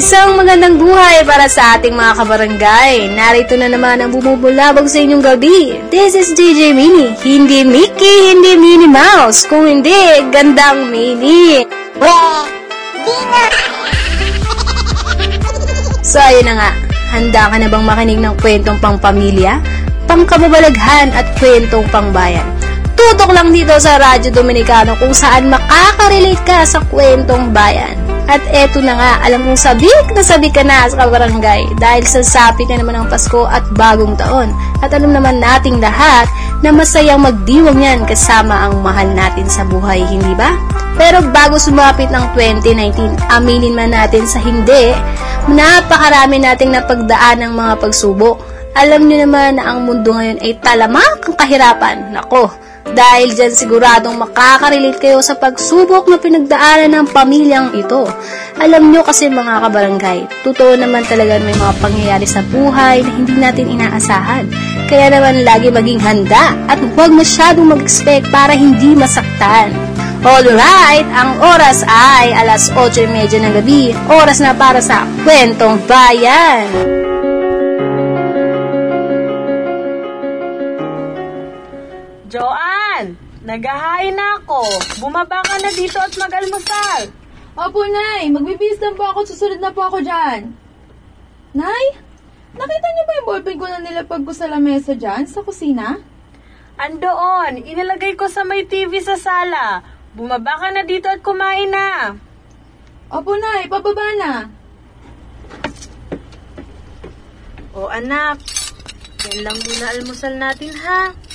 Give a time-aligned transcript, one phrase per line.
[0.00, 3.12] Isang magandang buhay para sa ating mga kabarangay.
[3.12, 5.76] Narito na naman ang bumubulabog sa inyong gabi.
[5.92, 7.12] This is DJ Mini.
[7.20, 9.44] Hindi Mickey, hindi Minnie Mouse.
[9.44, 11.68] Kung hindi, gandang Mini.
[16.00, 16.70] So ayun na nga,
[17.12, 19.60] handa ka na bang makinig ng kwentong pangpamilya,
[20.08, 22.48] pangkababalaghan at kwentong pangbayan?
[22.96, 28.09] Tutok lang dito sa Radyo Dominicano kung saan makaka-relate ka sa kwentong bayan.
[28.30, 32.22] At eto na nga, alam kong sabik na sabik ka na sa kabarangay dahil sa
[32.22, 34.54] sapi na naman ng Pasko at bagong taon.
[34.78, 36.30] At alam naman nating lahat
[36.62, 40.54] na masayang magdiwang yan kasama ang mahal natin sa buhay, hindi ba?
[40.94, 44.94] Pero bago sumapit ng 2019, aminin man natin sa hindi,
[45.50, 48.38] napakarami nating napagdaan ng mga pagsubok.
[48.78, 52.14] Alam nyo naman na ang mundo ngayon ay talamak ang kahirapan.
[52.14, 52.54] Nako,
[52.90, 58.08] dahil dyan siguradong makaka-relate kayo sa pagsubok na pinagdaanan ng pamilyang ito.
[58.60, 63.34] Alam nyo kasi mga kabarangay, totoo naman talaga may mga pangyayari sa buhay na hindi
[63.38, 64.44] natin inaasahan.
[64.90, 69.72] Kaya naman lagi maging handa at huwag masyadong mag-expect para hindi masaktan.
[70.20, 73.96] Alright, ang oras ay alas 8.30 ng gabi.
[74.12, 76.68] Oras na para sa Kwentong Bayan.
[82.28, 82.69] Joanne!
[83.50, 84.62] Naghahain na ako.
[85.02, 87.10] Bumaba ka na dito at mag-almusal.
[87.58, 88.30] Opo, Nay.
[88.30, 89.26] Magbibihis lang po ako.
[89.26, 90.54] Susunod na po ako dyan.
[91.50, 91.84] Nay,
[92.54, 95.98] nakita niyo ba yung ballpen ko na nilapag ko sa lamesa dyan, sa kusina?
[96.78, 99.82] Andoon, inilagay ko sa may TV sa sala.
[100.14, 102.14] Bumaba ka na dito at kumain na.
[103.10, 103.66] Opo, Nay.
[103.66, 104.32] Pababa na.
[107.74, 108.38] O anak,
[109.26, 111.29] yan lang muna almusal natin ha.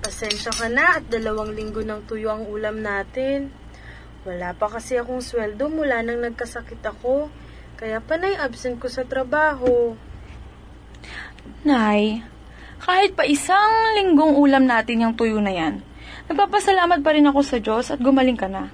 [0.00, 3.52] Pasensya ka na at dalawang linggo ng tuyo ang ulam natin.
[4.24, 7.28] Wala pa kasi akong sweldo mula nang nagkasakit ako.
[7.76, 9.96] Kaya panay absent ko sa trabaho.
[11.68, 12.24] Nay,
[12.80, 15.84] kahit pa isang linggong ulam natin yung tuyo na yan,
[16.32, 18.72] nagpapasalamat pa rin ako sa Diyos at gumaling ka na.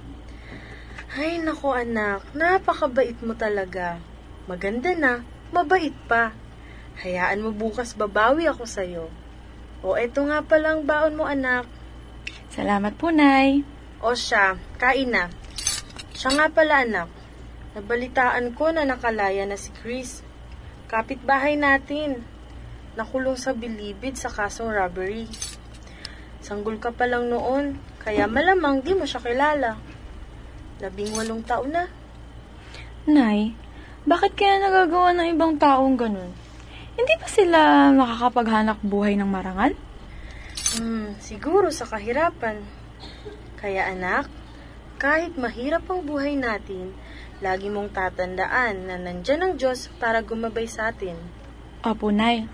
[1.11, 3.99] Ay, nako anak, napakabait mo talaga.
[4.47, 6.31] Maganda na, mabait pa.
[7.03, 9.26] Hayaan mo bukas babawi ako sa'yo.
[9.87, 11.63] O eto nga palang baon mo anak.
[12.51, 13.63] Salamat po, Nay.
[14.03, 15.31] O siya, kain na.
[16.11, 17.07] Siya nga pala anak.
[17.71, 20.27] Nabalitaan ko na nakalaya na si Chris.
[20.91, 22.19] Kapitbahay natin.
[22.99, 25.31] Nakulong sa bilibid sa kasong robbery.
[26.43, 29.79] Sanggol ka pa lang noon, kaya malamang di mo siya kilala.
[30.83, 31.87] Labing walong taon na.
[33.07, 33.55] Nay,
[34.03, 36.35] bakit kaya nagagawa ng ibang taong ganun?
[36.97, 37.59] Hindi ba sila
[37.93, 39.77] makakapaghanap buhay ng marangal?
[40.81, 42.65] Hmm, siguro sa kahirapan.
[43.61, 44.25] Kaya anak,
[44.97, 46.97] kahit mahirap ang buhay natin,
[47.37, 51.13] lagi mong tatandaan na nandyan ang Diyos para gumabay sa atin.
[51.85, 52.49] Opo, Nay.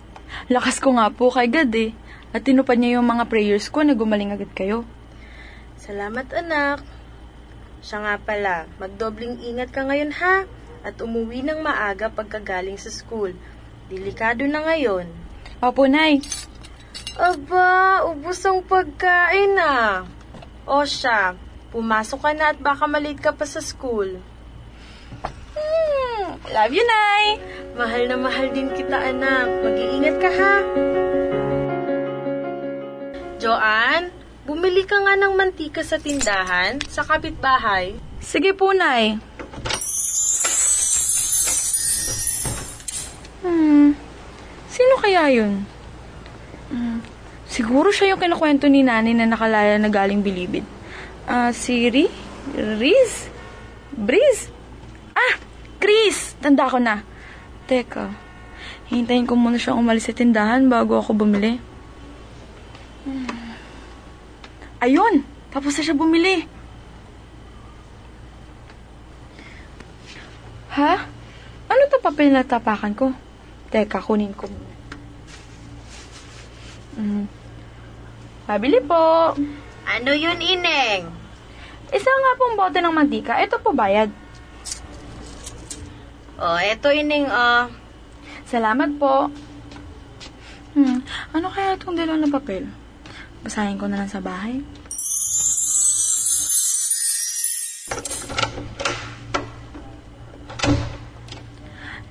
[0.51, 1.95] Lakas ko nga po kay God eh.
[2.35, 4.83] At tinupad niya yung mga prayers ko na gumaling agad kayo.
[5.79, 6.83] Salamat anak.
[7.79, 10.43] Siya nga pala, magdobling ingat ka ngayon ha,
[10.83, 13.31] at umuwi ng maaga pagkagaling sa school.
[13.93, 15.05] Delikado na ngayon.
[15.61, 16.17] Opo, Nay.
[17.13, 20.09] Aba, ubos ang pagkain ah.
[20.65, 21.37] O siya,
[21.69, 24.17] pumasok ka na at baka malate ka pa sa school.
[25.53, 27.37] Hmm, love you, Nay.
[27.77, 29.61] Mahal na mahal din kita anak.
[29.61, 30.55] Mag-iingat ka ha.
[33.37, 34.09] Joanne,
[34.49, 37.93] bumili ka nga ng mantika sa tindahan, sa kapitbahay.
[38.25, 39.21] Sige po, Nay.
[43.43, 43.91] Hmm,
[44.71, 45.67] sino kaya yun?
[46.71, 47.03] Hmm,
[47.43, 50.63] siguro siya yung kinukwento ni nanay na nakalaya na galing bilibid.
[51.27, 52.07] Ah, si Ri?
[52.55, 53.27] Riz?
[53.91, 54.47] Briz?
[55.11, 55.35] Ah,
[55.75, 56.39] Chris!
[56.39, 57.03] Tanda ko na.
[57.67, 58.15] Teka,
[58.87, 61.59] hintayin ko muna siyang umalis sa tindahan bago ako bumili.
[63.03, 63.27] Hmm.
[64.79, 65.23] Ayun!
[65.51, 66.47] Tapos na siya bumili.
[70.73, 70.93] Ha?
[71.69, 73.07] Ano to papel na tapakan ko?
[73.73, 74.77] Teka, kunin ko muna.
[76.93, 77.25] Mm.
[78.45, 79.33] Pabili po.
[79.89, 81.09] Ano yun, Ineng?
[81.89, 83.41] Isa nga pong bote ng mantika.
[83.41, 84.13] Ito po bayad.
[86.37, 87.65] Oh, eto, Ineng, ah.
[88.45, 89.33] Salamat po.
[90.77, 91.01] Hmm,
[91.33, 92.69] ano kaya itong dalawa na papel?
[93.41, 94.61] Basahin ko na lang sa bahay.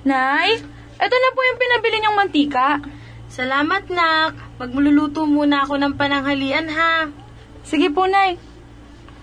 [0.03, 0.59] Nay,
[1.03, 2.79] ito na po yung pinabili niyong mantika.
[3.27, 4.37] Salamat, nak.
[4.61, 7.09] Magluluto muna ako ng pananghalian, ha?
[7.67, 8.39] Sige po, Nay.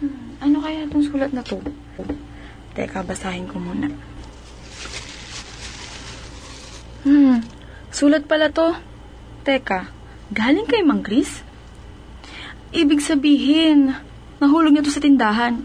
[0.00, 1.60] Hmm, ano kaya itong sulat na to?
[2.76, 3.88] Teka, basahin ko muna.
[7.06, 7.40] Hmm,
[7.88, 8.76] sulat pala to.
[9.46, 9.88] Teka,
[10.34, 11.40] galing kay Mang Chris?
[12.76, 13.96] Ibig sabihin,
[14.36, 15.64] nahulog niya to sa tindahan.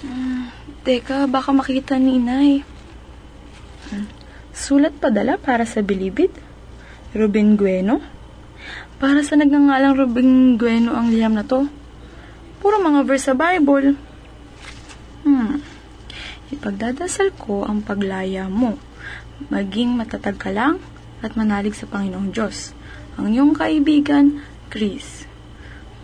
[0.00, 0.48] Hmm,
[0.88, 2.73] teka, baka makita ni inay.
[4.54, 6.30] Sulat padala para sa bilibid?
[7.10, 7.98] Ruben Gueno?
[9.02, 11.66] Para sa nagngangalang Ruben Gueno ang liham na to?
[12.62, 13.98] Puro mga verse sa Bible.
[15.26, 15.58] Hmm,
[16.54, 18.78] ipagdadasal ko ang paglaya mo
[19.50, 20.78] maging matatag ka lang
[21.24, 22.76] at manalig sa Panginoong Diyos.
[23.18, 25.26] Ang iyong kaibigan, Chris.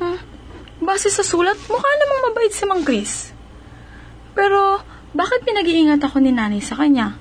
[0.00, 0.18] Hmm,
[0.82, 3.34] base sa sulat, mukha namang mabait si Mang Chris.
[4.32, 4.80] Pero,
[5.12, 7.18] bakit pinag-iingat ako ni nanay sa kanya?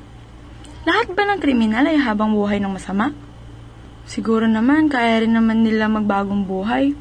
[0.89, 3.13] Lahat ba ng kriminal ay habang buhay ng masama?
[4.09, 6.97] Siguro naman, kaya rin naman nila magbagong buhay.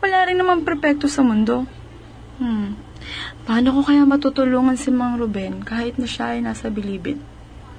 [0.00, 1.68] Wala rin naman perpekto sa mundo.
[2.40, 2.80] Hmm,
[3.44, 7.20] paano ko kaya matutulungan si Mang Ruben kahit na siya ay nasa bilibid?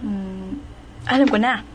[0.05, 0.61] Hmm,
[1.09, 1.65] alam ko na.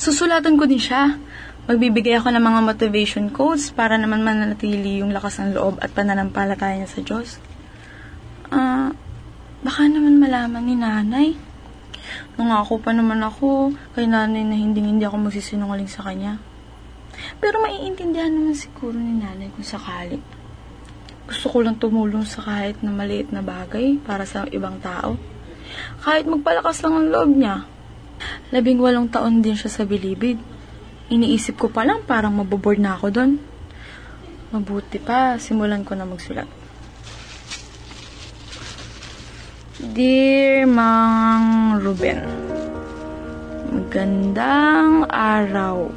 [0.00, 1.20] Susulatan ko din siya.
[1.68, 6.80] Magbibigay ako ng mga motivation quotes para naman manatili yung lakas ng loob at pananampalataya
[6.80, 7.36] niya sa Diyos.
[8.48, 8.88] Ah,
[9.60, 11.49] baka naman malaman ni nanay.
[12.36, 16.40] Nangako pa naman ako kay nanay na hindi hindi ako magsisinungaling sa kanya.
[17.38, 20.20] Pero maiintindihan naman siguro ni nanay kung sakali.
[21.30, 25.14] Gusto ko lang tumulong sa kahit na maliit na bagay para sa ibang tao.
[26.02, 27.62] Kahit magpalakas lang ang loob niya.
[28.50, 30.42] Labing walong taon din siya sa bilibid.
[31.10, 33.32] Iniisip ko pa lang parang maboboard na ako doon.
[34.50, 36.59] Mabuti pa, simulan ko na magsulat.
[39.80, 42.20] Dear Mang Ruben,
[43.72, 45.88] Magandang araw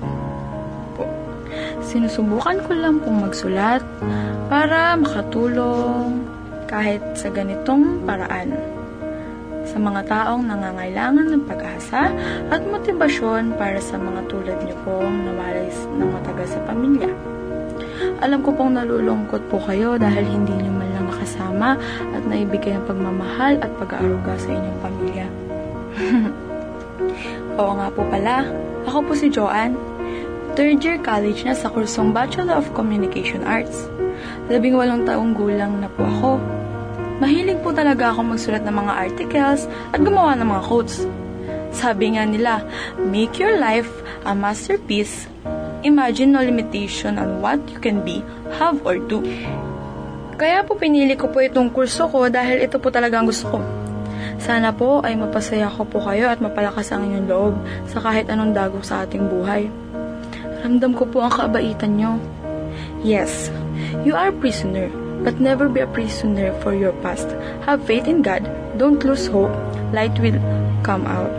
[0.96, 1.04] po.
[1.84, 3.84] Sinusubukan ko lang pong magsulat
[4.48, 6.24] para makatulong
[6.64, 8.56] kahit sa ganitong paraan
[9.68, 12.08] sa mga taong nangangailangan ng pag-asa
[12.56, 17.12] at motibasyon para sa mga tulad niyo pong nawalay ng matagal sa pamilya.
[18.24, 20.93] Alam ko pong nalulungkot po kayo dahil hindi niyo man
[21.24, 21.80] nakasama
[22.12, 25.28] at naibigay ang pagmamahal at pag-aaruga sa inyong pamilya.
[27.64, 28.44] Oo nga po pala,
[28.84, 29.80] ako po si Joanne.
[30.54, 33.88] Third year college na sa kursong Bachelor of Communication Arts.
[34.52, 36.32] Labing walong taong gulang na po ako
[37.24, 41.08] Mahilig po talaga ako magsulat ng mga articles at gumawa ng mga quotes.
[41.72, 42.68] Sabi nga nila,
[43.00, 43.88] make your life
[44.28, 45.32] a masterpiece.
[45.88, 48.20] Imagine no limitation on what you can be,
[48.60, 49.24] have, or do.
[50.34, 53.60] Kaya po pinili ko po itong kurso ko dahil ito po talaga ang gusto ko.
[54.42, 57.54] Sana po ay mapasaya ko po kayo at mapalakas ang inyong loob
[57.88, 59.70] sa kahit anong dagok sa ating buhay.
[60.66, 62.18] Ramdam ko po ang kabaitan nyo.
[63.06, 63.54] Yes,
[64.08, 64.90] you are a prisoner
[65.24, 67.30] but never be a prisoner for your past.
[67.64, 68.44] Have faith in God.
[68.76, 69.54] Don't lose hope.
[69.96, 70.40] Light will
[70.84, 71.32] come out.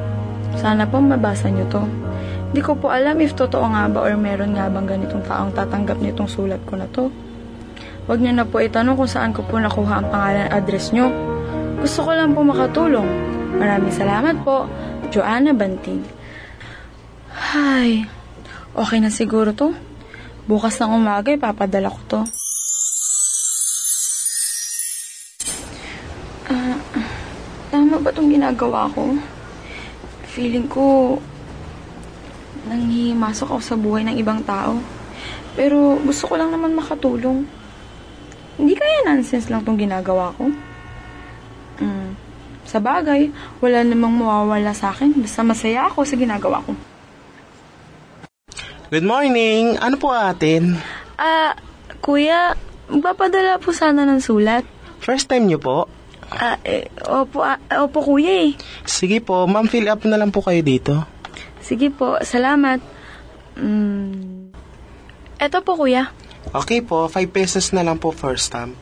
[0.56, 1.82] Sana po mabasa nyo to.
[2.54, 5.98] Hindi ko po alam if totoo nga ba or meron nga bang ganitong taong tatanggap
[5.98, 7.10] nitong sulat ko na to.
[8.04, 11.08] Huwag nyo na po itanong kung saan ko po nakuha ang pangalan at address nyo.
[11.80, 13.08] Gusto ko lang po makatulong.
[13.56, 14.68] Maraming salamat po,
[15.08, 16.04] Joanna Banting.
[17.32, 18.04] Hay,
[18.76, 19.72] okay na siguro to.
[20.44, 22.20] Bukas ng umaga, ipapadala ko to.
[26.52, 26.76] Ah,
[27.72, 29.16] tama ba itong ginagawa ko?
[30.28, 31.16] Feeling ko,
[32.68, 34.76] nanghihimasok ako sa buhay ng ibang tao.
[35.56, 37.63] Pero gusto ko lang naman makatulong.
[38.54, 40.50] Hindi kaya nonsense lang itong ginagawa ko.
[41.82, 42.14] Mm.
[42.64, 45.12] Sa bagay, wala namang mawawala sa akin.
[45.18, 46.72] Basta masaya ako sa ginagawa ko.
[48.94, 49.74] Good morning!
[49.82, 50.78] Ano po atin?
[51.18, 51.58] Ah,
[51.98, 52.54] kuya,
[52.86, 54.62] magpapadala po sana ng sulat.
[55.02, 55.90] First time niyo po?
[56.30, 58.52] Ah, eh, opo, ah, opo kuya eh.
[58.86, 60.94] Sige po, ma'am, fill up na lang po kayo dito.
[61.58, 62.78] Sige po, salamat.
[63.58, 64.54] Mm.
[65.42, 66.14] Eto po kuya.
[66.52, 68.76] Okay po, 5 pesos na lang po first stamp.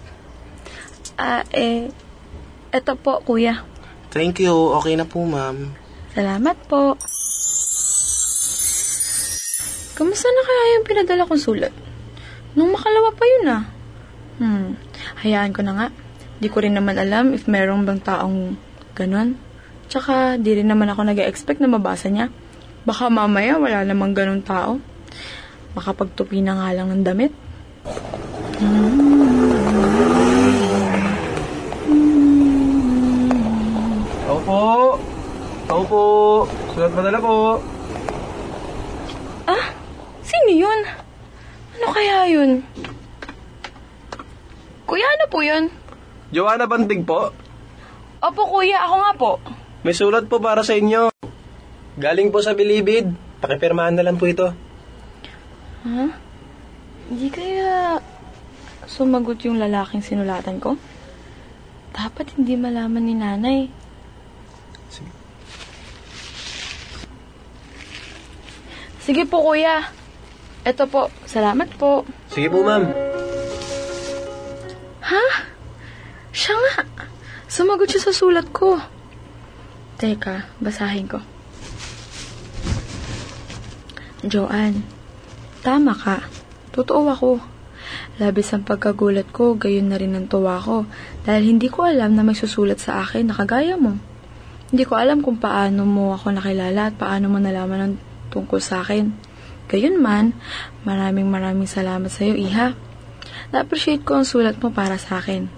[1.15, 1.93] Ah, eh,
[2.75, 3.63] eto po kuya.
[4.11, 5.73] Thank you, okay na po ma'am.
[6.13, 6.99] Salamat po.
[9.93, 11.73] Kamusta na kaya yung pinadala kong sulat?
[12.57, 13.65] Nung makalawa pa yun ah.
[14.37, 14.69] Hmm,
[15.23, 15.87] hayaan ko na nga.
[16.43, 18.59] Di ko rin naman alam if merong bang taong
[18.99, 19.39] ganon.
[19.87, 22.33] Tsaka, di rin naman ako nag-expect na mabasa niya.
[22.83, 24.83] Baka mamaya wala namang ganon tao.
[25.79, 27.33] Makapagtupi na nga lang ng damit.
[34.23, 34.61] Ako po.
[35.67, 36.03] Ako po.
[36.73, 37.59] Sulat padala po.
[39.51, 39.75] Ah,
[40.23, 40.81] sino yun?
[41.75, 42.63] Ano kaya yun?
[44.87, 45.67] Kuya, ano po yun?
[51.99, 53.11] Galing po sa Bilibid.
[53.43, 54.55] Pakipirmahan na lang po ito.
[55.83, 56.22] Ha?
[57.09, 57.99] Hindi kaya
[58.87, 60.77] sumagot yung lalaking sinulatan ko?
[61.93, 63.61] Dapat hindi malaman ni nanay.
[64.93, 65.13] Sige.
[69.03, 69.91] Sige po, kuya.
[70.63, 71.11] Ito po.
[71.27, 72.07] Salamat po.
[72.31, 72.87] Sige po, ma'am.
[75.03, 75.25] Ha?
[76.31, 76.87] Siya nga.
[77.51, 78.79] Sumagot siya sa sulat ko.
[80.01, 81.21] Teka, basahin ko.
[84.23, 84.87] Joanne,
[85.67, 86.23] tama ka.
[86.73, 87.31] Totoo ako.
[88.17, 90.89] Labis ang pagkagulat ko, gayon na rin ang tuwa ko.
[91.25, 94.01] Dahil hindi ko alam na may susulat sa akin na kagaya mo.
[94.73, 97.95] Hindi ko alam kung paano mo ako nakilala at paano mo nalaman ang
[98.33, 99.13] tungkol sa akin.
[99.69, 100.33] Gayon man,
[100.89, 102.73] maraming maraming salamat sa iyo, Iha.
[103.53, 105.49] Na-appreciate ko ang sulat mo para sa akin.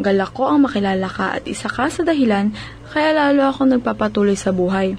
[0.00, 2.56] Galak ko ang makilala ka at isa ka sa dahilan
[2.90, 4.96] kaya lalo ako nagpapatuloy sa buhay.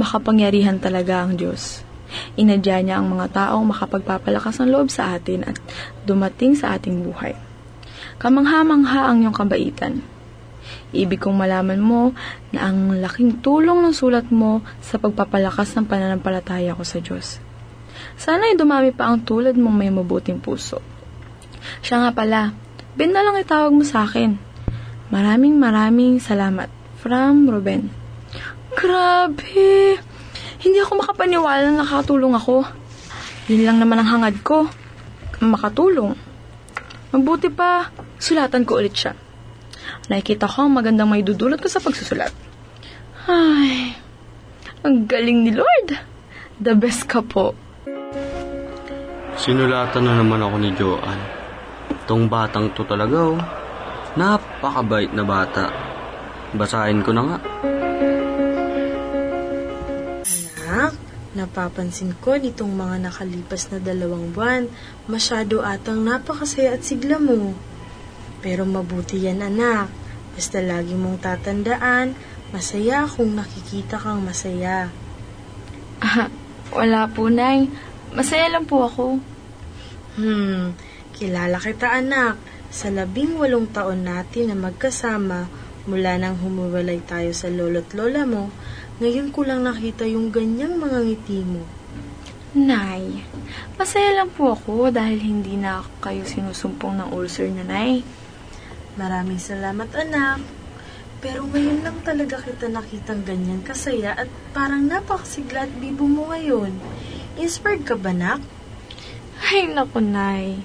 [0.00, 1.89] Makapangyarihan talaga ang Diyos.
[2.40, 5.60] Inadya niya ang mga taong makapagpapalakas ng loob sa atin at
[6.08, 7.36] dumating sa ating buhay.
[8.16, 10.00] Kamangha-mangha ang iyong kabaitan.
[10.96, 12.16] Ibig kong malaman mo
[12.56, 17.44] na ang laking tulong ng sulat mo sa pagpapalakas ng pananampalataya ko sa Diyos.
[18.16, 20.80] Sana ay dumami pa ang tulad mong may mabuting puso.
[21.84, 22.56] Siya nga pala,
[22.90, 24.34] Ben na lang itawag mo sa akin.
[25.14, 26.66] Maraming maraming salamat.
[27.00, 27.88] From Ruben.
[28.74, 30.09] Grabe!
[30.60, 32.68] Hindi ako makapaniwala na nakatulong ako.
[33.48, 34.68] Yun lang naman ang hangad ko.
[35.40, 36.12] Makatulong.
[37.16, 37.88] Mabuti pa,
[38.20, 39.16] sulatan ko ulit siya.
[40.12, 42.30] Nakikita ko ang magandang may dudulot ko sa pagsusulat.
[43.24, 43.96] Ay,
[44.84, 45.96] ang galing ni Lord.
[46.60, 47.56] The best ka po.
[49.40, 51.26] Sinulatan na naman ako ni Joanne.
[52.04, 53.40] Tong batang to talaga oh.
[54.20, 55.72] Napakabait na bata.
[56.52, 57.38] Basahin ko na nga.
[61.34, 64.66] Napapansin ko nitong mga nakalipas na dalawang buwan,
[65.06, 67.54] masyado atang napakasaya at sigla mo.
[68.42, 69.92] Pero mabuti yan anak,
[70.34, 72.18] basta lagi mong tatandaan,
[72.50, 74.90] masaya kung nakikita kang masaya.
[76.02, 76.32] Ah,
[76.74, 77.70] wala po, Nay.
[78.10, 79.22] Masaya lang po ako.
[80.18, 80.74] Hmm,
[81.14, 82.40] kilala kita anak.
[82.70, 85.46] Sa labing walong taon natin na magkasama,
[85.86, 88.50] mula nang humuwalay tayo sa lolo't lola mo,
[89.00, 91.64] ngayon ko lang nakita yung ganyang mga ngiti mo.
[92.52, 93.24] Nay,
[93.80, 98.04] masaya lang po ako dahil hindi na kayo sinusumpong ng ulcer na, Nay.
[99.00, 100.44] Maraming salamat anak.
[101.24, 106.76] Pero ngayon lang talaga kita nakitang ganyan kasaya at parang napakasigla at bibo mo ngayon.
[107.40, 108.44] Inspired ka ba, nak?
[109.48, 110.60] Ay, naku, Nay.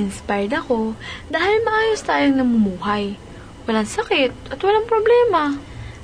[0.00, 0.96] Inspired ako
[1.28, 3.20] dahil maayos tayong namumuhay.
[3.68, 5.60] Walang sakit at walang problema.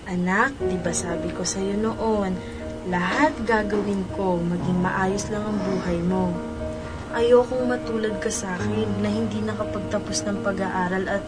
[0.07, 2.39] Anak, di ba sabi ko sa'yo noon,
[2.87, 6.31] lahat gagawin ko, maging maayos lang ang buhay mo.
[7.11, 11.27] Ayokong matulad ka sa akin na hindi nakapagtapos ng pag-aaral at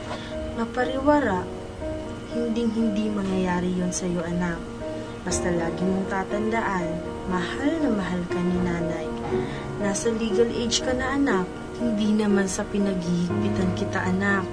[0.54, 1.42] mapariwara.
[2.30, 4.62] Hinding hindi mangyayari yon sa'yo, anak.
[5.26, 6.86] Basta lagi mong tatandaan,
[7.26, 9.08] mahal na mahal ka ni nanay.
[9.82, 11.50] Nasa legal age ka na, anak.
[11.82, 14.46] Hindi naman sa pinaghihigpitan kita, anak.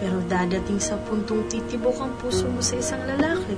[0.00, 3.54] Pero dadating sa puntong titibok ang puso mo sa isang lalaki.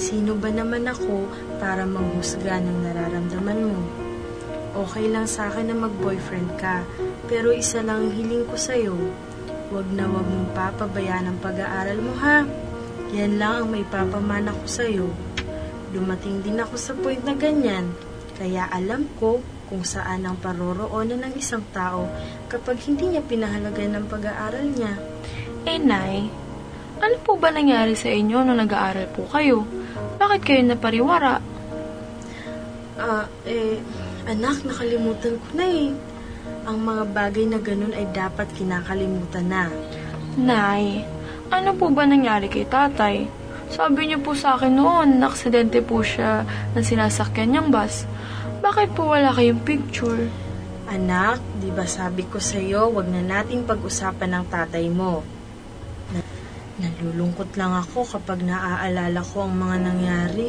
[0.00, 1.28] Sino ba naman ako
[1.60, 3.80] para manghusga ng nararamdaman mo?
[4.78, 6.86] Okay lang sa akin na mag-boyfriend ka,
[7.28, 8.94] pero isa lang ang hiling ko sa'yo.
[9.68, 12.46] Huwag na huwag mong papabayaan ang pag-aaral mo ha.
[13.12, 15.08] Yan lang ang may papamana ko sa'yo.
[15.92, 17.90] Dumating din ako sa point na ganyan,
[18.38, 22.08] kaya alam ko kung saan ang paroroonan ng isang tao
[22.48, 24.94] kapag hindi niya pinahalagan ng pag-aaral niya.
[25.68, 26.24] Eh, Nay,
[26.96, 29.68] ano po ba nangyari sa inyo nung nag-aaral po kayo?
[30.16, 31.44] Bakit kayo napariwara?
[32.96, 33.76] Ah, eh,
[34.24, 35.92] anak, nakalimutan ko na eh.
[36.64, 39.68] Ang mga bagay na ganun ay dapat kinakalimutan na.
[40.40, 41.04] Nay,
[41.52, 43.28] ano po ba nangyari kay tatay?
[43.68, 48.08] Sabi niyo po sa akin noon, naksidente po siya ng sinasakyan niyang bus.
[48.64, 50.32] Bakit po wala kayong picture?
[50.88, 55.36] Anak, di ba sabi ko sa'yo, wag na nating pag-usapan ng tatay mo.
[56.78, 60.48] Na- nalulungkot lang ako kapag naaalala ko ang mga nangyari.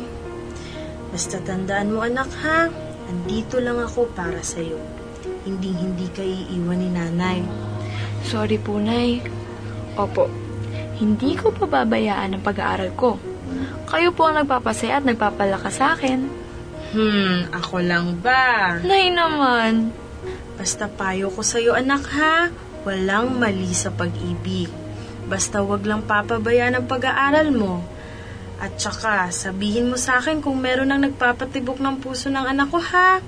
[1.09, 2.69] Basta tandaan mo anak ha,
[3.09, 4.77] andito lang ako para sa'yo.
[5.45, 7.39] Hindi hindi ka iiwan ni nanay.
[8.21, 9.25] Sorry po, Nay.
[9.97, 10.29] Opo,
[11.01, 13.17] hindi ko pababayaan ang pag-aaral ko.
[13.89, 16.29] Kayo po ang nagpapasaya at nagpapalakas sa akin.
[16.93, 18.77] Hmm, ako lang ba?
[18.85, 19.89] Nay naman.
[20.59, 22.53] Basta payo ko sa'yo anak ha,
[22.85, 24.69] walang mali sa pag-ibig.
[25.29, 27.85] Basta wag lang papabayaan ang pag-aaral mo.
[28.59, 32.81] At saka, sabihin mo sa akin kung meron nang nagpapatibok ng puso ng anak ko,
[32.81, 33.21] ha?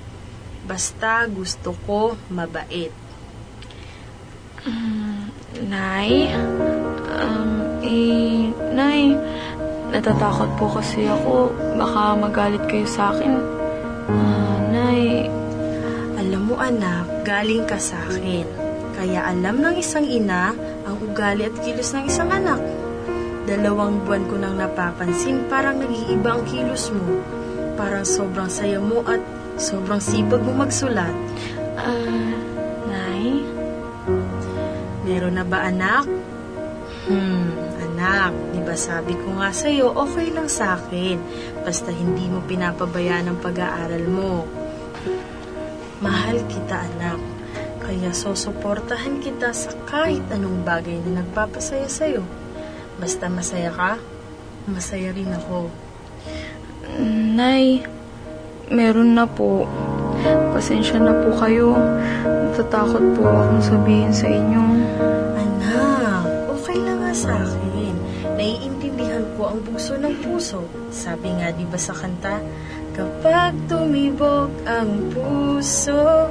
[0.66, 2.92] Basta gusto ko mabait.
[5.62, 6.34] Nay?
[7.16, 9.14] Um, eh, Nay,
[9.94, 11.54] natatakot po kasi ako.
[11.78, 13.34] Baka magalit kayo sa akin.
[14.10, 15.30] Ah, Nay,
[16.22, 18.46] Alam mo anak, galing ka sa akin.
[18.94, 20.71] Kaya alam ng isang ina ang
[21.12, 22.64] ugali at kilos ng isang anak.
[23.44, 27.20] Dalawang buwan ko nang napapansin parang nag-iiba ang kilos mo.
[27.76, 29.20] Parang sobrang saya mo at
[29.60, 31.12] sobrang sipag mo magsulat.
[31.76, 32.32] ah,
[32.88, 33.44] Nay?
[35.04, 36.08] Meron na ba anak?
[37.12, 37.50] Hmm,
[37.82, 41.20] anak, di ba sabi ko nga sa'yo, okay lang sa akin.
[41.66, 44.48] Basta hindi mo pinapabayaan ang pag-aaral mo.
[46.00, 47.31] Mahal kita, anak.
[47.92, 52.24] Kaya sosuportahan kita sa kahit anong bagay na nagpapasaya sa'yo.
[52.96, 54.00] Basta masaya ka,
[54.64, 55.68] masaya rin ako.
[57.36, 57.84] Nay,
[58.72, 59.68] meron na po.
[60.56, 61.76] Pasensya na po kayo.
[62.24, 64.64] Natatakot po akong sabihin sa inyo.
[65.36, 67.96] Anak, okay lang nga sa akin.
[68.40, 70.64] Naiintindihan ko ang bugso ng puso.
[70.96, 72.40] Sabi nga di ba sa kanta,
[72.92, 76.28] Kapag tumibok ang puso,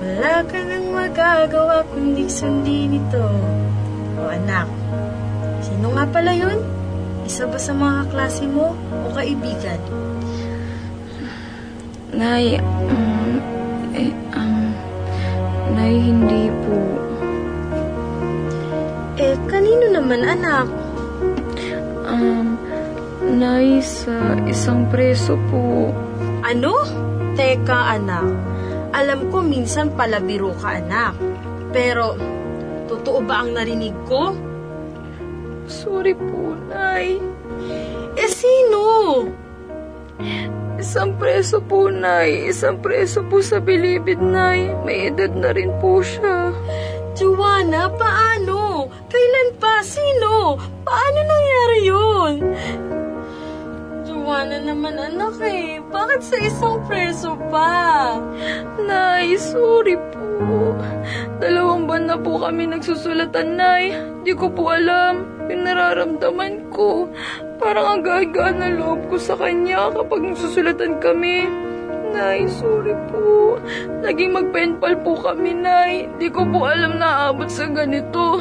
[0.00, 3.28] wala ka nang magagawa kundi sundin ito.
[4.16, 4.68] O anak,
[5.60, 6.56] sino nga pala yun?
[7.28, 9.80] Isa ba sa mga kaklase mo o kaibigan?
[12.10, 13.38] Nay, um,
[13.94, 14.72] eh, um,
[15.76, 16.80] Nay, hindi po.
[19.20, 20.66] Eh, kanino naman anak?
[22.08, 22.58] Um,
[23.36, 25.94] Nay, sa isang preso po.
[26.42, 26.72] Ano?
[27.38, 28.26] Teka, anak.
[28.90, 31.14] Alam ko minsan palabiro ka, anak.
[31.70, 32.18] Pero,
[32.90, 34.34] totoo ba ang narinig ko?
[35.70, 37.22] Sorry po, Nay.
[38.18, 38.82] Eh, sino?
[40.80, 42.50] Isang preso po, Nay.
[42.50, 44.74] Isang preso po sa bilibid, Nay.
[44.82, 46.50] May edad na rin po siya.
[47.14, 48.90] Joanna, paano?
[49.06, 49.84] Kailan pa?
[49.86, 50.58] Sino?
[50.82, 52.32] Paano nangyari yun?
[54.30, 55.82] Joanna naman anak eh.
[55.90, 58.14] Bakit sa isang preso pa?
[58.78, 60.70] Nay, sorry po.
[61.42, 63.90] Dalawang buwan na po kami nagsusulatan, Nay.
[64.22, 67.10] Di ko po alam yung nararamdaman ko.
[67.58, 71.50] Parang ang gagaan ng loob ko sa kanya kapag nagsusulatan kami.
[72.14, 73.58] Nay, sorry po.
[73.98, 76.06] Naging magpenpal po kami, Nay.
[76.22, 78.38] Di ko po alam na aabot sa ganito.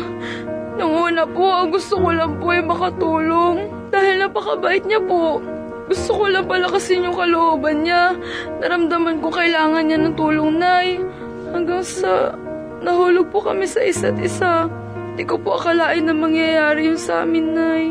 [0.77, 3.89] Nung una po, ang gusto ko lang po ay makatulong.
[3.89, 5.41] Dahil napakabait niya po.
[5.89, 8.13] Gusto ko lang palakasin yung kalooban niya.
[8.61, 11.01] Naramdaman ko kailangan niya ng tulong, Nay.
[11.49, 12.37] Hanggang sa
[12.85, 14.69] nahulog po kami sa isa't isa.
[15.17, 17.85] Di ko po akalain na mangyayari yun sa amin, Nay.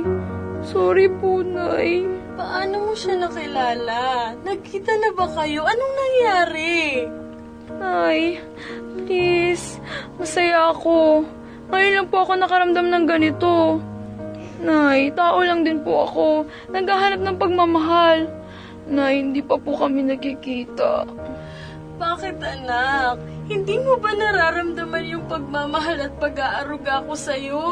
[0.63, 2.07] Sorry po, Nay.
[2.39, 4.31] Paano mo siya nakilala?
[4.47, 5.67] Nagkita na ba kayo?
[5.67, 7.03] Anong nangyari?
[7.83, 8.39] Nay,
[9.03, 9.83] please.
[10.23, 11.27] Masaya ako.
[11.69, 13.83] Ngayon lang po ako nakaramdam ng ganito.
[14.59, 16.27] Nay, tao lang din po ako.
[16.75, 18.27] Naghahanap ng pagmamahal.
[18.90, 21.07] Nay, hindi pa po kami nakikita.
[21.99, 23.23] Bakit anak?
[23.47, 27.66] Hindi mo ba nararamdaman yung pagmamahal at pag-aaruga ko sa'yo?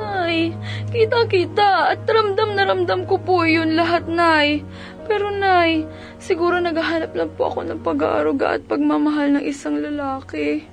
[0.00, 0.56] Nay,
[0.92, 4.64] kita-kita at ramdam na ramdam ko po yun lahat, Nay.
[5.08, 5.88] Pero Nay,
[6.20, 10.68] siguro naghahanap lang po ako ng pag-aaruga at pagmamahal ng isang lalaki.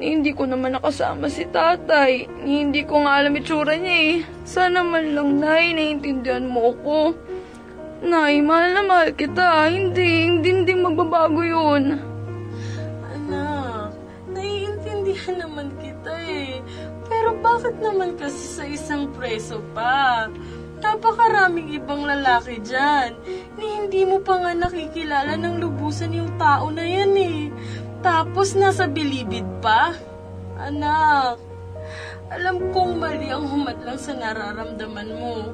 [0.00, 2.28] Ni hindi ko naman nakasama si tatay.
[2.44, 4.14] Hindi ko nga alam itsura niya eh.
[4.44, 7.16] Sana man lang, Nay, naiintindihan mo ako.
[8.04, 9.72] Nay, mahal na mahal kita.
[9.72, 11.96] Hindi, hindi, hindi magbabago yun.
[13.08, 13.96] Anak,
[14.28, 16.60] naiintindihan naman kita eh.
[17.08, 20.28] Pero bakit naman kasi sa isang preso pa?
[20.80, 23.12] Napakaraming ibang lalaki dyan.
[23.60, 27.52] Ni hindi mo pa nga nakikilala ng lubusan yung tao na yan eh.
[28.00, 29.92] Tapos nasa bilibid pa?
[30.60, 31.40] Anak,
[32.32, 35.52] alam kong mali ang humadlang sa nararamdaman mo.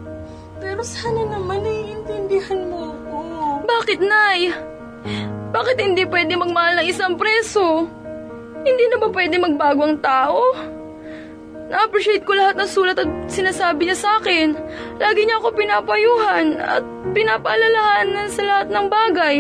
[0.63, 3.19] Pero sana naman naiintindihan mo ko.
[3.67, 4.51] Bakit, Nay?
[5.53, 7.87] Bakit hindi pwede magmahal ng isang preso?
[8.67, 10.43] Hindi na ba pwede magbago ang tao?
[11.67, 14.55] Na-appreciate ko lahat ng sulat at sinasabi niya sa akin.
[15.03, 19.37] Lagi niya ako pinapayuhan at pinapaalalahanan sa lahat ng bagay.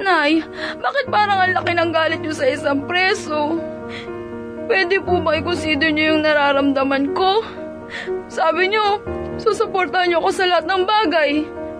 [0.00, 0.40] Nay,
[0.80, 3.60] bakit parang ang laki ng galit niyo sa isang preso?
[4.64, 7.44] Pwede po ba i-consider niyo yung nararamdaman ko?
[8.32, 9.04] Sabi niyo,
[9.36, 11.30] susuportahan niyo ako sa lahat ng bagay.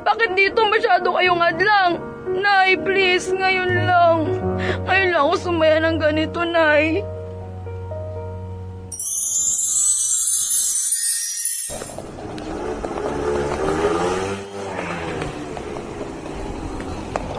[0.04, 1.92] Bakit dito masyado kayong adlang?
[2.36, 4.16] Nay, please, ngayon lang.
[4.84, 7.00] Ngayon lang ako sumaya ng ganito, Nay.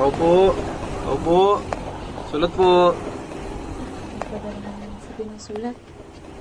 [0.02, 0.71] Ako po.
[1.22, 1.62] Po.
[2.34, 2.98] Sulat po.
[5.02, 5.76] Sabi ng sulat.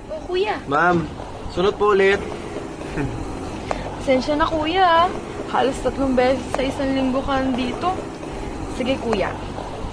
[0.09, 0.57] Oh, kuya.
[0.65, 1.05] Ma'am,
[1.53, 2.17] sulat po ulit.
[4.01, 5.05] Pasensya na kuya.
[5.05, 5.07] ah.
[5.51, 7.93] Halos tatlong beses sa isang linggo ka dito.
[8.79, 9.29] Sige kuya.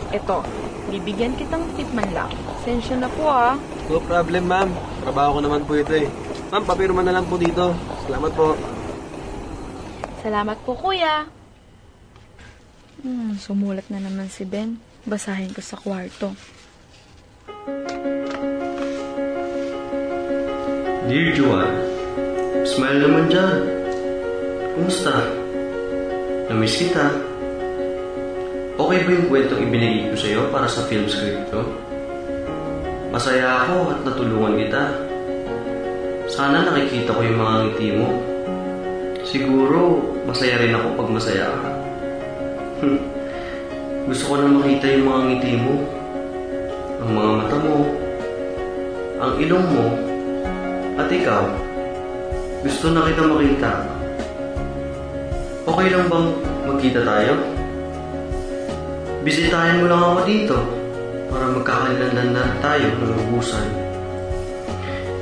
[0.08, 0.40] Eto,
[0.88, 2.32] bibigyan kitang tip man lang.
[2.62, 3.60] Pasensya na po ah.
[3.92, 4.72] No problem, ma'am.
[5.04, 6.08] Trabaho ko naman po ito eh.
[6.48, 7.76] Ma'am, papirma na lang po dito.
[8.08, 8.56] Salamat po.
[10.24, 11.28] Salamat po kuya.
[12.98, 14.74] Hmm, sumulat na naman si Ben.
[15.06, 16.34] Basahin ko sa kwarto.
[21.06, 21.78] Dear Joanne,
[22.66, 23.58] smile naman dyan.
[24.74, 25.14] Kumusta?
[26.50, 27.06] Namiss kita.
[28.74, 31.62] Okay ba yung kwentong ibinigay ko sa'yo para sa film script ko?
[33.14, 34.82] Masaya ako at natulungan kita.
[36.26, 38.08] Sana nakikita ko yung mga ngiti mo.
[39.22, 41.87] Siguro, masaya rin ako pag masaya ka.
[44.08, 45.74] Gusto ko na makita yung mga ngiti mo.
[47.02, 47.76] Ang mga mata mo.
[49.18, 49.86] Ang ilong mo.
[50.98, 51.42] At ikaw,
[52.62, 53.72] gusto na kita makita.
[55.68, 56.28] Okay lang bang
[56.70, 57.34] magkita tayo?
[59.26, 60.56] Bisitahin mo lang ako dito
[61.28, 63.68] para magkakalandan na tayo ng ubusan.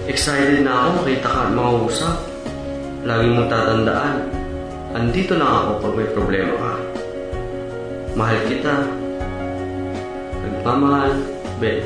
[0.07, 2.17] Excited na ako makita ka at makausap.
[3.03, 4.17] Lagi mong tatandaan,
[4.95, 6.86] andito lang ako pag may problema ka.
[8.17, 8.75] Mahal kita.
[10.41, 11.21] Nagmamahal,
[11.61, 11.85] Ben.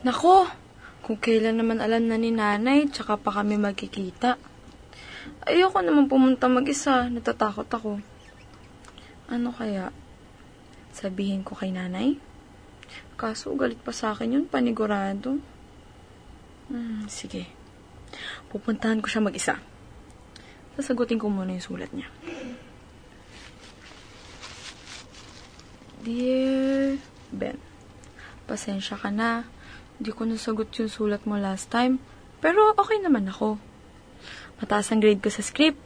[0.00, 0.48] Nako,
[1.04, 4.40] kung kailan naman alam na ni nanay, tsaka pa kami magkikita.
[5.44, 8.00] Ayoko naman pumunta mag-isa, natatakot ako.
[9.28, 9.92] Ano kaya?
[10.96, 12.16] Sabihin ko kay nanay?
[13.20, 15.36] Kaso galit pa sa akin yun, panigurado.
[16.72, 17.44] Hmm, sige.
[18.48, 19.75] Pupuntahan ko siya mag-isa.
[20.76, 22.04] Sasagutin ko muna yung sulat niya.
[26.04, 27.00] Dear
[27.32, 27.58] Ben,
[28.44, 29.48] pasensya ka na.
[29.96, 31.96] Hindi ko nasagot yung sulat mo last time.
[32.44, 33.56] Pero okay naman ako.
[34.60, 35.80] Mataas ang grade ko sa script.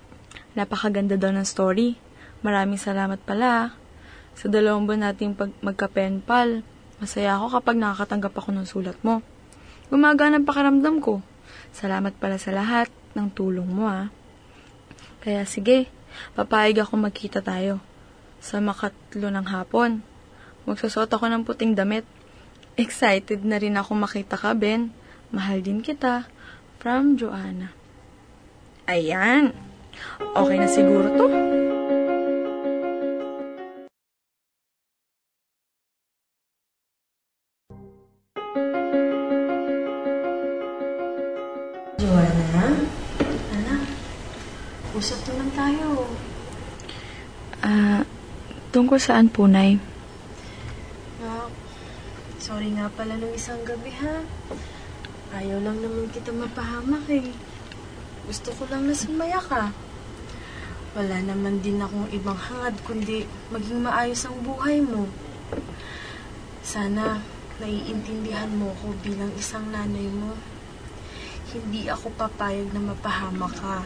[0.58, 1.94] Napakaganda daw ng story.
[2.42, 3.78] Maraming salamat pala.
[4.34, 6.66] Sa dalawang buwan nating pag magka-pen pal,
[6.98, 9.22] masaya ako kapag nakakatanggap ako ng sulat mo.
[9.86, 11.22] Gumagana ang pakiramdam ko.
[11.70, 14.10] Salamat pala sa lahat ng tulong mo ah.
[15.20, 15.88] Kaya sige,
[16.32, 17.80] papayag ako magkita tayo.
[18.40, 20.00] Sa makatlo ng hapon.
[20.64, 22.08] Magsusot ako ng puting damit.
[22.80, 24.96] Excited na rin ako makita ka, Ben.
[25.28, 26.24] Mahal din kita.
[26.80, 27.76] From Joanna.
[28.88, 29.52] Ayan.
[30.32, 31.59] Okay na siguro to.
[45.10, 46.06] Usap naman tayo.
[47.66, 48.06] Ah,
[48.70, 49.74] tungkol saan po, Nay?
[51.18, 51.50] Nak,
[52.38, 54.22] sorry nga pala nung isang gabi ha.
[55.34, 57.26] Ayaw lang naman kita mapahamak eh.
[58.30, 59.74] Gusto ko lang na sumaya ka.
[60.94, 65.10] Wala naman din akong ibang hangad kundi maging maayos ang buhay mo.
[66.62, 67.18] Sana
[67.58, 70.38] naiintindihan mo ko bilang isang nanay mo.
[71.50, 73.82] Hindi ako papayag na mapahamak ka.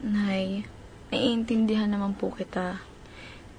[0.00, 0.64] Nay,
[1.12, 2.80] naiintindihan naman po kita.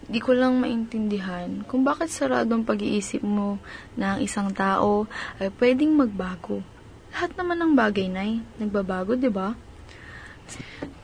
[0.02, 3.62] Di ko lang maintindihan kung bakit sarado ang pag-iisip mo
[3.94, 5.06] na ang isang tao
[5.38, 6.66] ay pwedeng magbago.
[7.14, 9.54] Lahat naman ng bagay, Nay, nagbabago, di ba?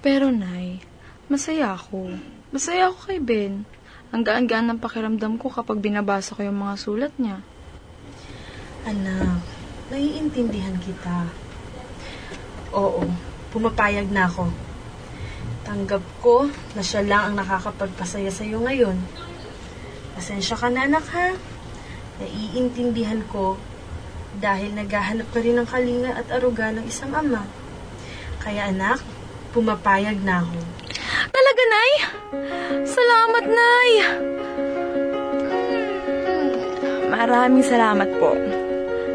[0.02, 0.82] Pero, Nay,
[1.30, 2.18] masaya ako.
[2.50, 3.62] Masaya ako kay Ben.
[4.10, 7.46] Ang gaan-gaan ng pakiramdam ko kapag binabasa ko yung mga sulat niya.
[8.90, 9.46] Anak,
[9.94, 11.30] naiintindihan kita.
[12.74, 13.06] Oo,
[13.54, 14.67] pumapayag na ako.
[15.68, 18.96] Tanggap ko na siya lang ang nakakapagpasaya sa'yo ngayon.
[20.16, 21.36] Pasensya ka na anak ha.
[22.24, 23.60] Naiintindihan ko
[24.40, 27.44] dahil naghahanap ka rin ng kalinga at aruga ng isang ama.
[28.40, 29.04] Kaya anak,
[29.52, 30.58] pumapayag na ako.
[31.36, 31.92] Talaga, Nay?
[32.88, 33.92] Salamat, Nay!
[37.12, 38.32] Maraming salamat po.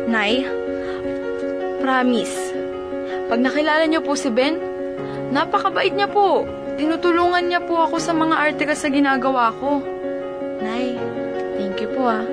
[0.04, 0.44] Nay,
[1.80, 2.52] promise,
[3.32, 4.71] pag nakilala niyo po si Ben,
[5.32, 6.44] napakabait niya po.
[6.76, 9.80] Tinutulungan niya po ako sa mga artikel sa ginagawa ko.
[10.60, 11.00] Nay,
[11.56, 12.24] thank you po ah.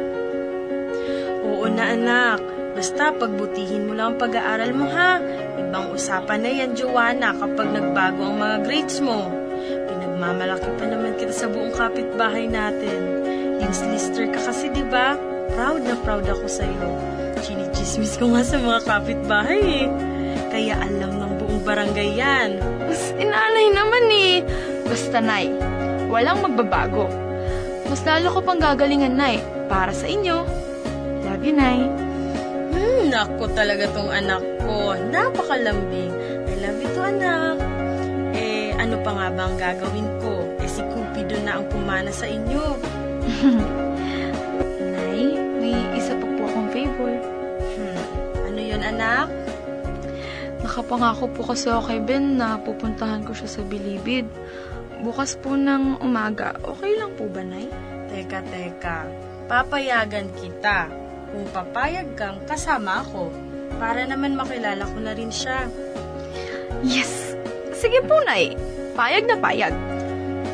[1.48, 2.44] Oo na anak,
[2.76, 5.18] basta pagbutihin mo lang ang pag-aaral mo ha.
[5.58, 9.32] Ibang usapan na yan, Joanna, kapag nagbago ang mga grades mo.
[9.88, 13.24] Pinagmamalaki pa naman kita sa buong kapitbahay natin.
[13.60, 15.20] Dean's Lister ka kasi, di ba?
[15.56, 16.88] Proud na proud ako sa'yo.
[17.44, 19.88] Chinichismis ko nga sa mga kapitbahay eh.
[20.48, 22.62] Kaya alam ng buong barangay yan.
[22.86, 24.46] Mas inanay naman eh.
[24.86, 25.50] Basta, Nay,
[26.06, 27.10] walang magbabago.
[27.90, 30.46] Mas lalo ko pang gagalingan, Nay, para sa inyo.
[31.26, 31.90] Love you, Nay.
[32.70, 34.94] Hmm, nako talaga tong anak ko.
[35.10, 36.14] Napakalambing.
[36.46, 37.58] I love you to, anak.
[38.38, 40.46] Eh, ano pa nga ba ang gagawin ko?
[40.62, 42.78] Eh, si Cupido na ang pumana sa inyo.
[44.94, 47.14] Nay, may isa pa po akong favor.
[47.74, 48.02] Hmm,
[48.54, 49.49] ano yun, anak?
[50.80, 54.24] Nakapangako po kasi ako kay Ben na pupuntahan ko siya sa Bilibid.
[55.04, 56.56] Bukas po ng umaga.
[56.56, 57.68] Okay lang po ba, Nay?
[58.08, 59.04] Teka, teka.
[59.52, 60.88] Papayagan kita.
[61.36, 63.28] Kung papayag kang, kasama ako.
[63.76, 65.68] Para naman makilala ko na rin siya.
[66.80, 67.36] Yes!
[67.76, 68.56] Sige po, Nay.
[68.96, 69.76] Payag na payag.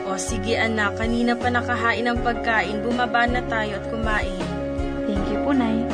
[0.09, 2.81] O sige anak, kanina pa nakahain ng pagkain.
[2.81, 4.41] Bumaba na tayo at kumain.
[5.05, 5.85] Thank you po, Nay.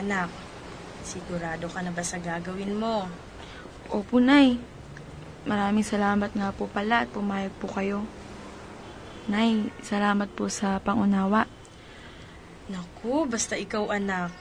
[0.00, 0.32] Anak,
[1.04, 3.04] sigurado ka na ba sa gagawin mo?
[3.92, 4.56] Opo, Nay.
[5.44, 8.04] Maraming salamat nga po pala at pumayag po kayo.
[9.28, 11.44] Nay, salamat po sa pangunawa.
[12.72, 14.32] Naku, basta ikaw anak.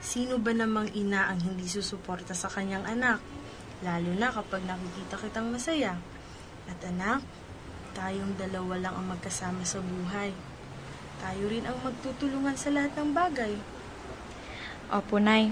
[0.00, 3.20] Sino ba namang ina ang hindi susuporta sa kanyang anak?
[3.84, 5.96] Lalo na kapag nakikita kitang masaya.
[6.68, 7.24] At anak,
[7.96, 10.32] tayong dalawa lang ang magkasama sa buhay.
[11.20, 13.75] Tayo rin ang magtutulungan sa lahat ng bagay.
[14.86, 15.50] Opo, Nay.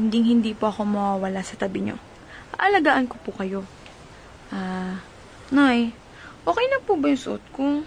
[0.00, 2.00] Hinding-hindi po ako mawawala sa tabi niyo.
[2.56, 3.60] Aalagaan ko po kayo.
[4.48, 5.04] Ah,
[5.52, 5.92] Nay,
[6.48, 7.84] okay na po ba yung suot ko?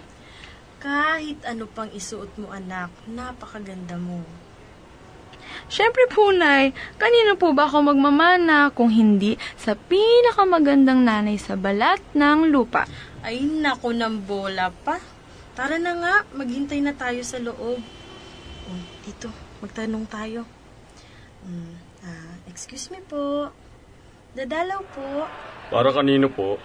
[0.78, 4.22] Kahit ano pang isuot mo anak, napakaganda mo.
[5.66, 6.78] Siyempre po, Nay.
[7.02, 12.86] Kanino po ba ako magmamana kung hindi sa pinakamagandang nanay sa balat ng lupa?
[13.26, 15.02] Ay, nako ng bola pa.
[15.58, 17.82] Tara na nga, maghintay na tayo sa loob.
[18.70, 20.42] Oh, dito, magtanong tayo.
[21.46, 23.54] Hmm, ah, excuse me po.
[24.34, 25.26] Dadalaw po.
[25.70, 26.58] Para kanino po?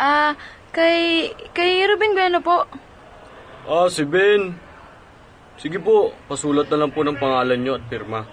[0.00, 0.34] Ah,
[0.74, 2.66] kay, kay Ruben Bueno po.
[3.64, 4.56] Ah, si Ben.
[5.56, 8.26] Sige po, pasulat na lang po ng pangalan nyo at pirma.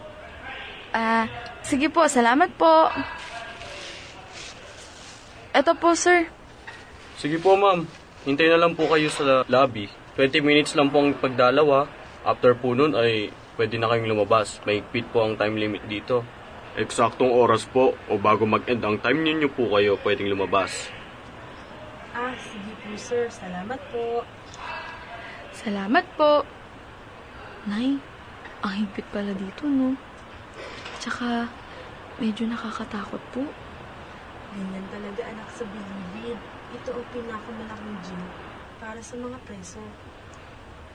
[0.92, 1.30] Ah,
[1.62, 2.90] sige po, salamat po.
[5.52, 6.28] Eto po, sir.
[7.20, 7.86] Sige po, ma'am.
[8.26, 9.88] Hintay na lang po kayo sa lobby.
[10.18, 11.88] 20 minutes lang po ang pagdalawa.
[12.22, 14.60] After po nun ay pwede na kayong lumabas.
[14.64, 16.24] May po ang time limit dito.
[16.80, 20.88] Eksaktong oras po o bago mag-end ang time ninyo po kayo pwedeng lumabas.
[22.16, 23.28] Ah, sige po sir.
[23.28, 24.24] Salamat po.
[25.52, 26.48] Salamat po.
[27.68, 28.00] Nay,
[28.64, 29.94] ang higpit pala dito, no?
[30.98, 31.46] Tsaka,
[32.18, 33.46] medyo nakakatakot po.
[34.52, 36.40] Ganyan talaga anak sa bilibid.
[36.72, 38.22] Ito ang pinakamalaking gym
[38.80, 39.84] para sa mga preso.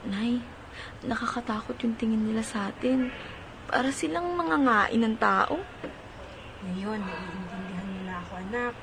[0.07, 0.43] Nay,
[1.05, 3.09] nakakatakot yung tingin nila sa atin.
[3.67, 5.59] Para silang mga ngain ng tao.
[6.63, 8.73] Ngayon, naiintindihan nila ako anak.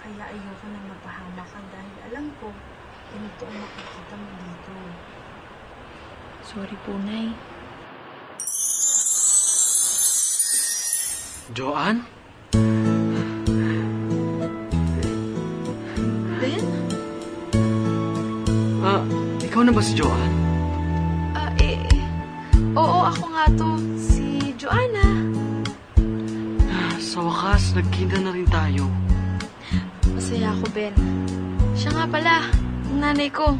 [0.00, 2.48] Kaya ayoko nang mapahama ka dahil alam ko,
[3.12, 4.72] ganito ang makikita mo dito.
[6.40, 7.36] Sorry po, Nay.
[11.52, 12.06] Joanne?
[16.40, 16.64] Ben?
[18.80, 19.02] Ah,
[19.42, 20.49] ikaw na ba si Joanne?
[22.80, 23.70] Ah, oo, ako nga to.
[24.00, 25.04] Si Joanna.
[26.96, 28.88] Sa wakas, nagkita na rin tayo.
[30.16, 30.96] Masaya ako, Ben.
[31.76, 32.48] Siya nga pala,
[32.88, 33.52] ang nanay ko.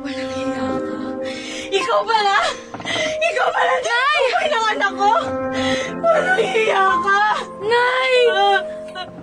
[0.00, 0.96] Walang hiya ka.
[1.68, 2.36] Ikaw pala!
[3.20, 4.20] Ikaw pala Nay!
[4.32, 5.12] Ikaw ng anak ko!
[6.00, 7.22] Walang hiya ka!
[7.68, 8.14] Nay!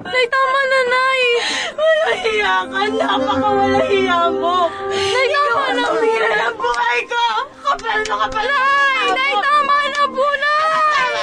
[0.06, 1.05] Nay, tama na, Nay!
[2.26, 2.82] Hiya ka!
[2.90, 4.66] Napakawalang hiya mo!
[4.90, 6.02] Nay, tama na po!
[6.02, 7.26] hirap ng buhay ko!
[7.62, 8.46] Kapal na kapal!
[8.50, 9.06] Nay!
[9.14, 11.14] Nay, tama na po, Nay!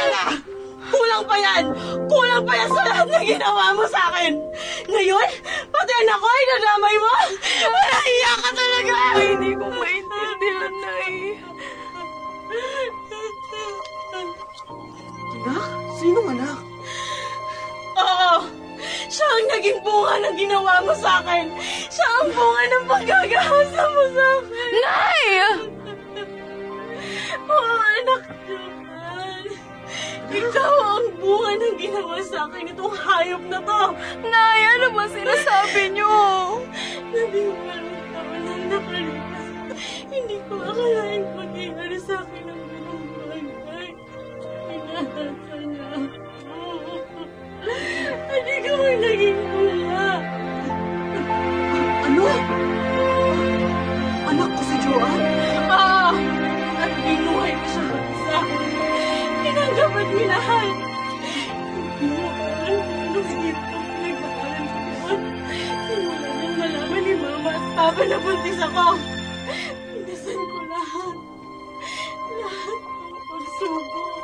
[0.94, 1.64] Kulang pa yan!
[2.06, 4.32] Kulang pa yan sa lahat na ginawa mo sa akin!
[4.86, 5.28] Ngayon,
[5.74, 7.14] pati anak ko ay nadamay mo!
[7.66, 8.94] Walang hiya ka talaga!
[8.94, 11.14] Ay, hindi ko maintindihan, Nay.
[15.42, 15.66] Anak?
[15.98, 16.58] Sinong anak?
[17.98, 18.61] Oo!
[19.12, 21.52] Siya ang naging bunga ng ginawa mo sa akin!
[21.92, 24.72] Siya ang bunga ng paggagahasa mo sa akin!
[24.80, 25.24] Nay!
[27.44, 29.44] Oo, anak naman!
[30.32, 33.82] Ikaw ang bunga ng ginawa sa akin itong hayop na to!
[34.24, 36.16] Nay, ano ba sinasabi niyo?
[37.12, 39.76] Labing walong taon nang nakalipas.
[40.08, 43.88] Hindi ko akalain mangyayari sa akin ang ganong bagay.
[44.72, 45.51] Pinahasa
[68.22, 68.86] Papa na buntis ako.
[69.90, 71.16] Pinasan ko lahat.
[72.38, 74.14] Lahat ng pagsubok.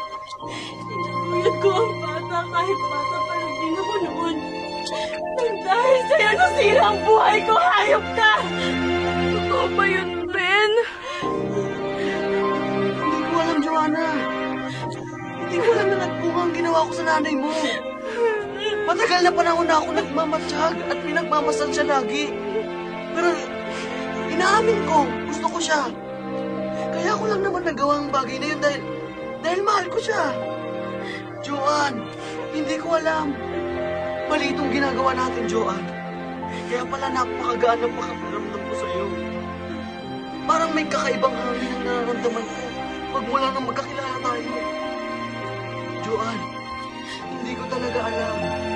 [1.02, 4.36] Inaguyod ko ang bata kahit bata pa lang din ako noon.
[5.34, 8.32] Nang dahil sa'yo nasira ang buhay ko, hayop ka!
[9.34, 10.72] Totoo ba yun, Ben?
[13.02, 14.06] Hindi ko alam, Joanna.
[15.42, 17.50] Hindi ko alam na nagpunga ang ginawa ko sa nanay mo.
[18.86, 22.47] Matagal na panahon na ako nagmamatsyag at pinagmamasal siya lagi.
[24.38, 25.90] Inaamin ko, gusto ko siya.
[26.94, 28.82] Kaya ko lang naman nagawa ang bagay na yun dahil,
[29.42, 30.30] dahil mahal ko siya.
[31.42, 32.06] Joanne,
[32.54, 33.34] hindi ko alam.
[34.30, 35.90] Mali itong ginagawa natin, Joanne.
[36.70, 39.06] Kaya pala napakagaan ang pakaparamdam ko sa'yo.
[40.46, 42.62] Parang may kakaibang hangin ang nararamdaman ko
[43.10, 44.50] pag mula nang magkakilala tayo.
[46.06, 46.44] Joanne,
[47.26, 48.67] hindi ko talaga alam.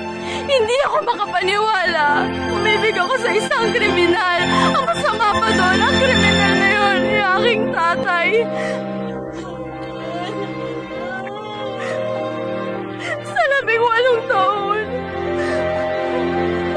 [0.53, 2.29] Hindi ako makapaniwala.
[2.53, 4.39] Umibig ako sa isang kriminal.
[4.77, 8.29] Ang masama pa doon, ang kriminal na yun, yung aking tatay.
[13.25, 14.83] Sa labing walong taon,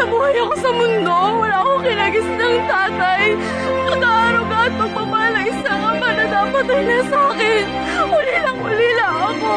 [0.01, 1.17] nabuhay ako sa mundo.
[1.45, 3.25] Wala akong kinagis ng tatay.
[3.93, 7.65] Pag-aaruga at pagmamahal ng isang ama na dapat ay nasa akin.
[8.09, 9.55] Uli lang, uli lang ako.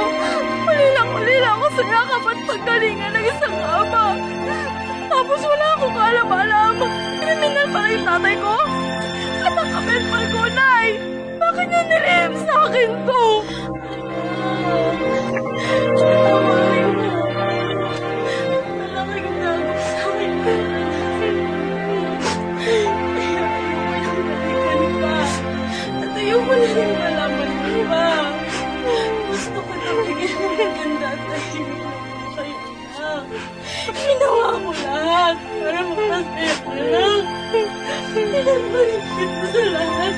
[0.79, 4.15] Uli lang, uli lang ako sa yakap at paggalingan ng isang ama.
[5.11, 6.75] Tapos wala akong kaalam-alam.
[7.19, 8.55] Kriminal pala yung tatay ko.
[9.43, 10.87] At ang kapitpal ko, Nay.
[11.35, 13.23] Bakit niya nilihim sa akin to?
[15.99, 16.88] Malaking
[34.19, 37.23] Ginawa ko lahat para makasaya ka lang.
[38.11, 40.15] Pinagbalik kita sa lahat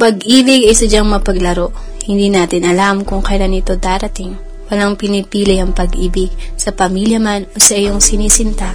[0.00, 1.68] pag-ibig ay sadyang mapaglaro.
[2.08, 4.32] Hindi natin alam kung kailan ito darating.
[4.72, 8.72] Walang pinipili ang pag-ibig sa pamilya man o sa iyong sinisinta.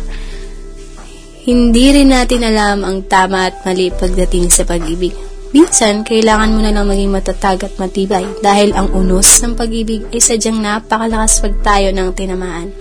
[1.49, 5.17] Hindi rin natin alam ang tama at mali pagdating sa pag-ibig.
[5.55, 10.19] Minsan, kailangan mo na lang maging matatag at matibay dahil ang unos ng pag-ibig ay
[10.19, 12.75] sadyang napakalakas pag tayo ng tinamaan.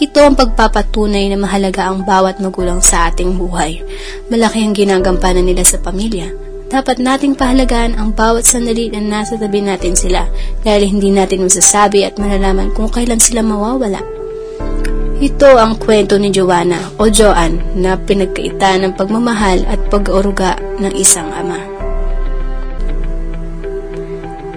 [0.00, 3.84] Ito ang pagpapatunay na mahalaga ang bawat magulang sa ating buhay.
[4.32, 6.53] Malaki ang ginagampanan nila sa pamilya.
[6.74, 10.26] Dapat nating pahalagaan ang bawat sandali na nasa tabi natin sila
[10.66, 14.02] dahil hindi natin masasabi at malalaman kung kailan sila mawawala.
[15.22, 21.30] Ito ang kwento ni Joanna o Joan na pinagkaitan ng pagmamahal at pag-oruga ng isang
[21.30, 21.73] ama.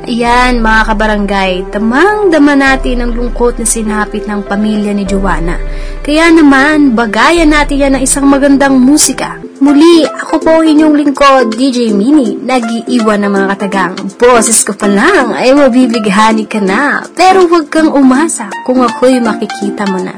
[0.07, 5.59] Ayan mga kabarangay, tamang-dama natin ang lungkot na sinapit ng pamilya ni Joanna.
[5.99, 9.35] Kaya naman, bagayan natin yan ng isang magandang musika.
[9.59, 13.93] Muli, ako po inyong lingkod, DJ Mini, nag-iiwan ng mga katagang.
[14.15, 17.03] Boses ko pa lang ay mabibighani ka na.
[17.11, 20.15] Pero huwag kang umasa kung ako'y makikita mo na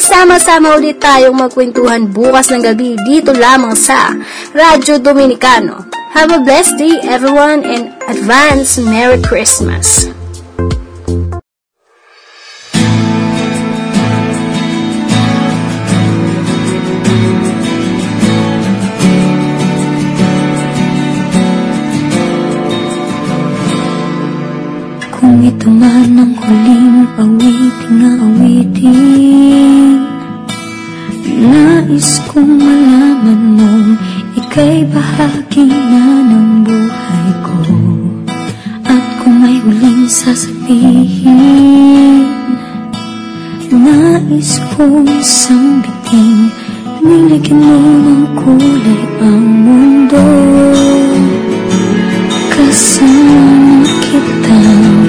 [0.00, 4.16] magsama-sama ulit tayong magkwentuhan bukas ng gabi dito lamang sa
[4.56, 5.92] Radyo Dominicano.
[6.16, 10.08] Have a blessed day everyone and advance Merry Christmas!
[25.12, 29.69] Kung ito man ang huling awiting na awitin
[31.50, 33.98] Nais kong malaman mong
[34.38, 37.58] ika'y bahagi na ng buhay ko.
[38.86, 41.34] At kung may huling sasabihin
[43.74, 46.54] Nais kong sambitin
[47.00, 50.26] Niligyan mo ng kulay ang mundo.
[52.52, 53.40] Kasama
[54.04, 54.99] kitang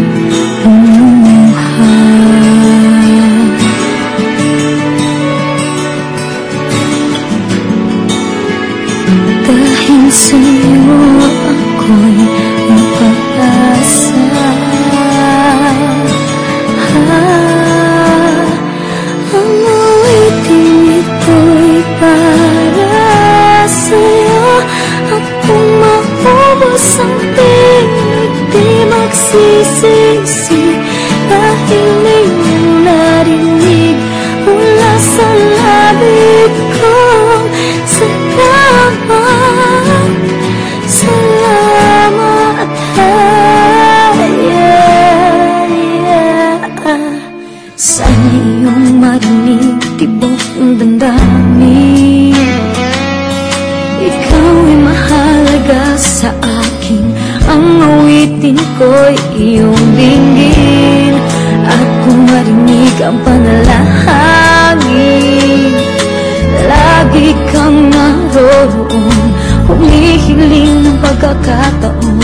[70.31, 72.23] Humihiling ng pagkakataon.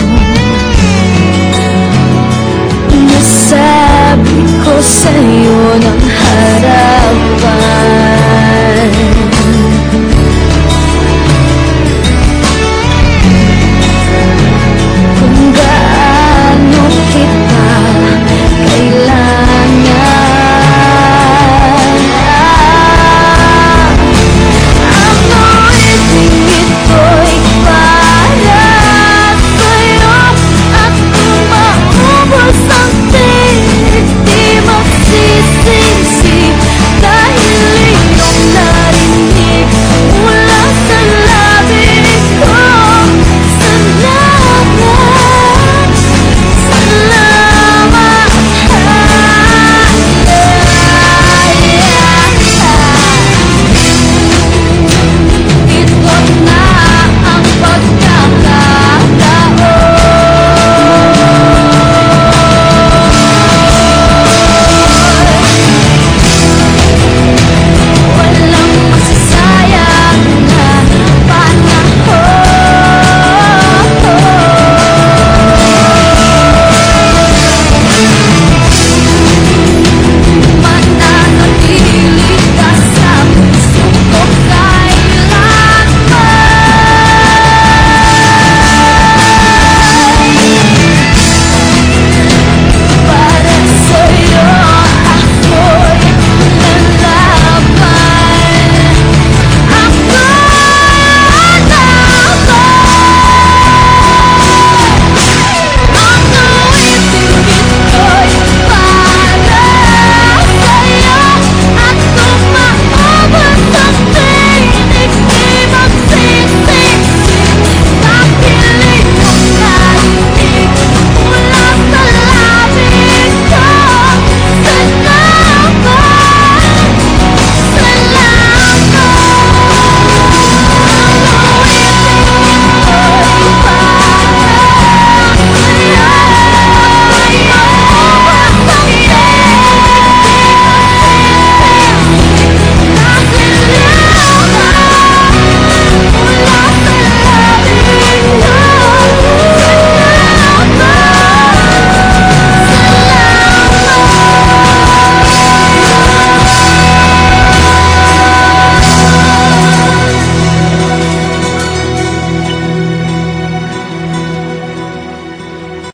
[2.87, 7.06] Nasabi ko sa'yo ng harapan